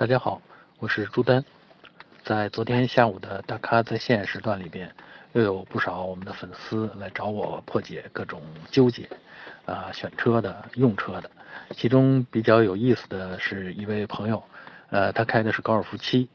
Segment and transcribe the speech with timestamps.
[0.00, 0.40] 大家好，
[0.78, 1.44] 我是朱丹。
[2.24, 4.90] 在昨天下午的大咖在线时段里边，
[5.34, 8.40] 又有不少我们的粉丝来找我破解各种
[8.70, 9.06] 纠结，
[9.66, 11.30] 啊，选车的、用车的。
[11.72, 14.42] 其中比较有意思的是一位朋友，
[14.88, 16.30] 呃，他开的是高尔夫七，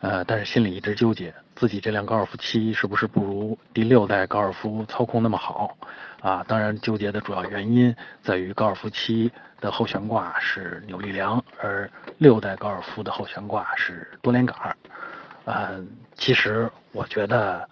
[0.00, 5.76] 呃，但是心里一直纠结自己这辆高尔夫七是不是不如第六代高尔夫操控那么好，
[6.20, 9.30] 啊，当然纠结的主要原因在于高尔夫七
[9.60, 14.76] 的后悬挂是扭力梁，而六代高尔夫的后悬挂是多连杆儿。
[15.44, 17.68] 呃，其实我觉得，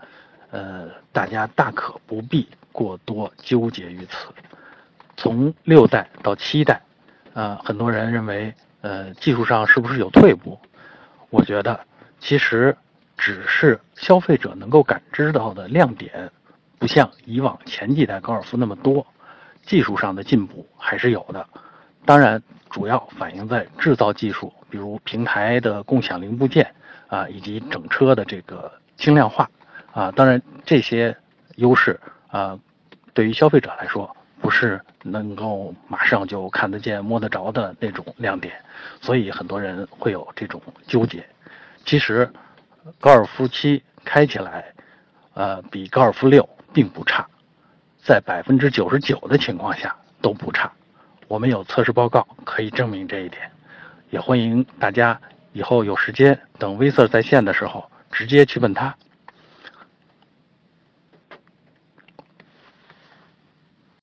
[0.50, 4.28] 呃，大家大可不必过多纠结于此。
[5.16, 6.80] 从六代到七代，
[7.32, 10.58] 呃，很多人认为，呃，技术上是不是有退步？
[11.30, 11.78] 我觉得，
[12.20, 12.76] 其实
[13.16, 16.30] 只是消费者能够感知到的亮点，
[16.78, 19.06] 不像以往前几代高尔夫那么多，
[19.62, 21.46] 技术上的进步还是有的。
[22.04, 26.74] 当然，主要反映在制造技术，比如平台的共享零部件。
[27.08, 29.48] 啊，以及整车的这个轻量化，
[29.92, 31.16] 啊，当然这些
[31.56, 32.60] 优势啊，
[33.14, 38.54] 对于消费者来说不是能够马上就看得见、摸得着的那种亮点，
[39.00, 41.26] 所以很多人会有这种纠结。
[41.84, 42.30] 其实，
[43.00, 44.72] 高尔夫七开起来，
[45.34, 47.26] 呃，比高尔夫六并不差，
[48.02, 50.70] 在百分之九十九的情况下都不差。
[51.26, 53.50] 我们有测试报告可以证明这一点，
[54.10, 55.20] 也欢迎大家。
[55.54, 58.94] 以后有时间，等威 Sir 在线的时候，直接去问他。